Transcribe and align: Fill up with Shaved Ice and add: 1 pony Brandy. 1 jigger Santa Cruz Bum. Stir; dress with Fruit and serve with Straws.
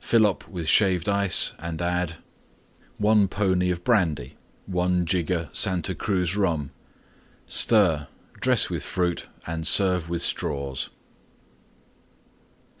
Fill 0.00 0.26
up 0.26 0.48
with 0.48 0.66
Shaved 0.68 1.08
Ice 1.08 1.54
and 1.60 1.80
add: 1.80 2.16
1 2.98 3.28
pony 3.28 3.72
Brandy. 3.74 4.36
1 4.66 5.06
jigger 5.06 5.48
Santa 5.52 5.94
Cruz 5.94 6.34
Bum. 6.34 6.72
Stir; 7.46 8.08
dress 8.40 8.68
with 8.68 8.82
Fruit 8.82 9.28
and 9.46 9.64
serve 9.64 10.08
with 10.08 10.22
Straws. 10.22 10.90